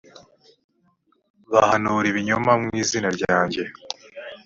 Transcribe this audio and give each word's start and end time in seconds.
bahanura 1.51 2.05
ibinyoma 2.11 2.51
mu 2.61 2.69
izina 2.81 3.09
ryanjye 3.17 3.63